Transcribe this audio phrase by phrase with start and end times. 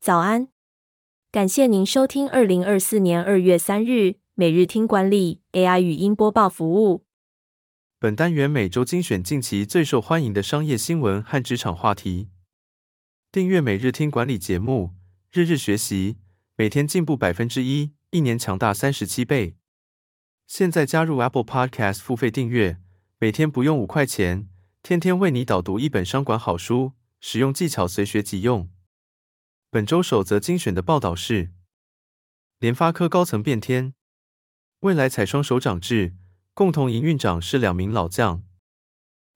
[0.00, 0.48] 早安，
[1.30, 7.04] 感谢您收听二零二四年二月三日每日听管理 AI 语音播报服务。
[7.98, 12.30] 本单元每周精选近期最受欢迎的商业新闻和职场话题。
[13.30, 14.94] 订阅每日听管理节目，
[15.30, 16.16] 日日学习，
[16.56, 19.56] 每天进步百分之一，一年强大三十七倍。
[20.46, 22.78] 现在加入 Apple Podcast 付费订阅，
[23.18, 24.48] 每天不用五块钱，
[24.82, 28.70] 天天为你导读一本商管好书，使用技巧随学即用。
[29.72, 31.50] 本周首则精选的报道是：
[32.58, 33.94] 联发科高层变天，
[34.80, 36.14] 未来采双首长制。
[36.54, 38.42] 共同营运长是两名老将。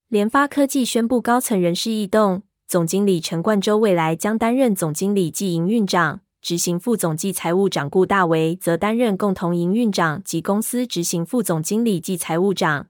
[0.08, 12.88] 联发科技宣布高层人事异动，总经理陈冠洲未来将担任总经理暨营运长，执行副总暨财务长顾大为则担任共同营运长及公司执行副总经理暨财务长。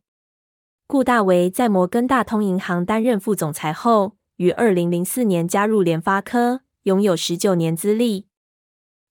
[0.87, 8.27] 顾大为在摩根大通银行担任副总裁后，于二零零四年加入联发科，拥有十九年资历。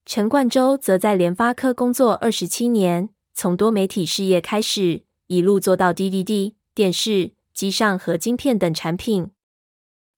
[0.06, 5.04] 陈冠洲则在联发科工作二十七年，从多媒体事业开始。
[5.28, 9.32] 一路做到 DVD、电视、机上和晶片等产品。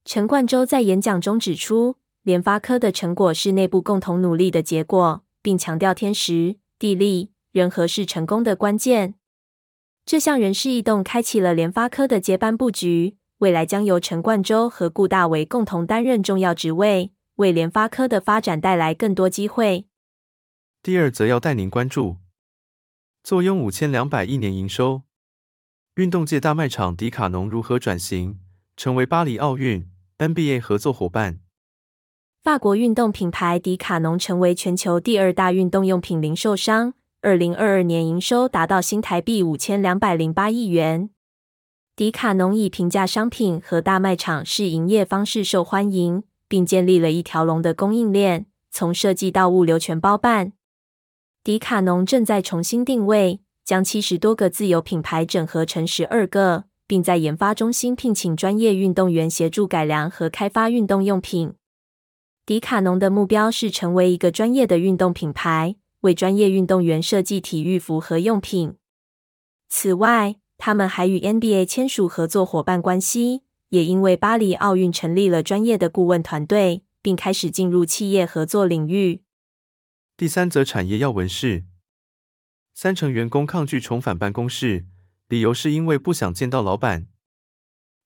[0.04, 9.16] 陈冠洲在演讲中指出，联发科的成果是内部共同努力的结果，并强调天时、地利、人和是成功的关键。
[10.06, 19.86] 这项人事异动开启了联发科的接班布局，未来将由陈冠洲和顾大为共同担任重要职位，为联发科的发展带来更多机会。
[20.82, 22.18] 第二则要带您关注。
[23.24, 25.02] 坐拥五千两百亿年营收，
[25.96, 28.40] 运动界大卖场迪卡侬如何转型
[28.78, 31.40] 成为巴黎奥运 NBA 合作伙伴？
[32.44, 41.10] 法国运动品牌迪卡侬成为全球第二大运动用品零售商，二零二二年营收达到新台币五千两百零八亿元。
[41.96, 50.54] 迪卡侬以平价商品和大卖场式营业方式受欢迎，并建立了一条龙的供应链，从设计到物流全包办。
[51.44, 61.54] 迪卡侬正在重新定位，将七十多个自有品牌整合成十二个，并在研发中心聘请专业运动员协助改良和开发运动用品。
[62.46, 68.76] 迪卡侬的目标是成为一个专业的运动品牌，为专业运动员设计体育服和用品。
[69.68, 79.22] 此外，他们还与 NBA 签署合作伙伴关系，也因为巴黎奥运成立了专业的顾问团队，并开始进入企业合作领域。
[80.18, 81.66] 第三则产业要闻是，
[82.74, 84.86] 三成员工抗拒重返办公室，
[85.28, 87.08] 理由是因为不想见到老板。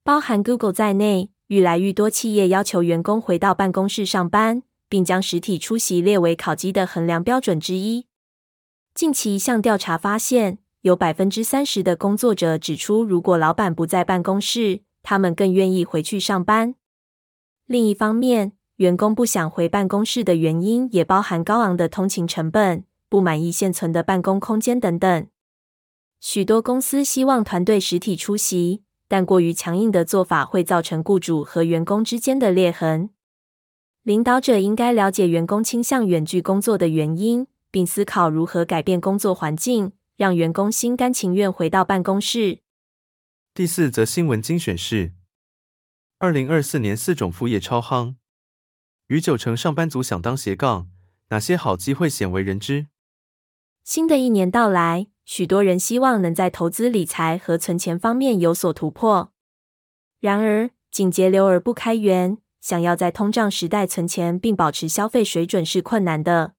[0.03, 8.07] 包含 Google 在内，愈来愈多企业要求员工回到办公室上班，并将实体出席列为考绩的衡量标准之一。
[8.95, 16.75] 近期一项调查发现，有百分之三十的工作者指出，如果老板不在办公室，他们更愿意回去上班。
[17.65, 25.25] 另一方面，员工不想回办公室的原因也包含高昂的通勤成本、不满意现存的办公空间等等。
[26.19, 33.09] 许多公司希望团队实体出席，但过于强硬的做法会造成雇主和员工之间的裂痕。
[34.03, 42.59] 领导者应该了解员工倾向远距工作的原因，并思考如何改变工作环境，让员工心甘情愿回到办公室。
[43.59, 45.11] 第四则新闻精选是：
[46.17, 48.15] 二零二四年四种副业超夯。
[49.07, 50.89] 逾九成上班族想当斜杠，
[51.27, 52.87] 哪些好机会鲜为人知？
[53.83, 59.33] 新的一年到来，许多人希望能在投资理财和存钱方面有所突破。
[60.21, 66.53] 然而，仅节流而不开源，想要在通胀时代存钱并保持消费水准是困难的。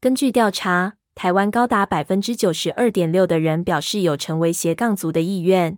[0.00, 5.76] 根据调查，台湾高达百分之九十二点六的人表示有成为斜杠族的意愿。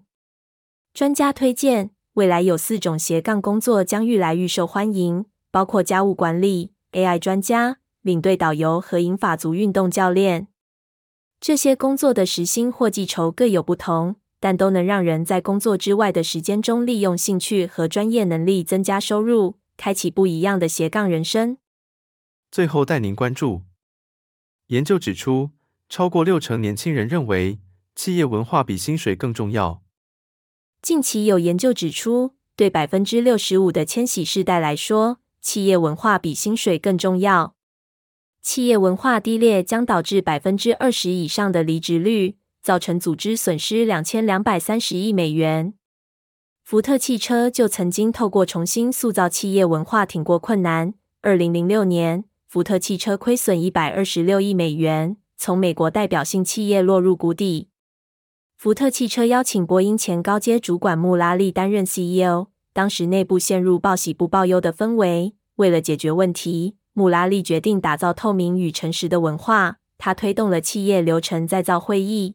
[0.99, 5.27] 专家推荐，未来有四种斜杠工作将愈来愈受欢迎。
[5.53, 10.49] 包括家务管理、AI 专家、领队导游和银发族运动教练。
[11.41, 21.59] 这些工作的时薪或计酬各有不同，但都能让人在工作之外的时间中利用兴趣和专业能力增加收入，开启不一样的斜杠人生。
[22.51, 23.63] 最后带您关注：
[24.67, 25.51] 研究指出，
[25.89, 27.61] 超过六成年轻人认为
[27.95, 29.85] 企业文化比薪水更重要。
[30.81, 37.55] 近期有研究指出，对百分之六十五的千禧世代来说，企业文化比薪水更重要。
[38.41, 45.75] 企业文化低劣将导致百分之二十以上的离职率，造成组织损失两千两百三十亿美元。
[46.65, 50.95] 福特汽车就曾经透过重新塑造企业文化挺过困难。
[51.23, 57.69] 二零零六年，福特汽车亏损一百二十六亿美元，从美国代表性企业落入谷底。
[58.59, 62.49] 福特汽车邀请波音前高阶主管穆拉利担任 CEO。
[62.73, 69.79] 当时内部陷入报喜不报忧的氛围，为了解决问题，穆拉利决定打造透明与诚实的文化。
[69.97, 72.35] 他推动了企业流程再造会议。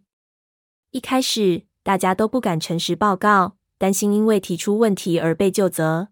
[0.92, 6.08] 一开始，大家都不敢诚实报告，担心因为提出问题而被就责。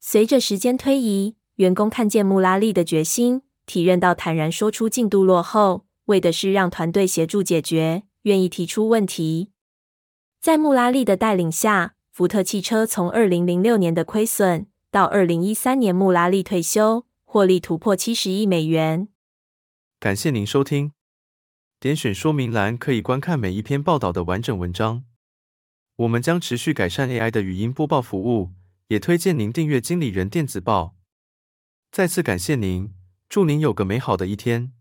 [0.00, 9.52] 随着时间推移，员工看见穆拉利的决心，体认到坦然说出进度落后，为的是让团队协助解决，愿意提出问题。
[10.42, 17.06] 在穆拉利的带领下，福特汽车从二零零六年的亏损到二零一三年穆拉利退休。
[17.34, 19.08] 获利突破七十亿美元。
[19.98, 20.92] 感谢您收听，
[21.80, 25.02] 点选说明栏可以观看每一篇报道的完整文章。
[25.96, 28.52] 我们将持续改善 AI 的语音播报服务，
[28.86, 30.94] 也推荐您订阅经理人电子报。
[31.90, 32.94] 再次感谢您，
[33.28, 34.72] 祝您有个美好的一天。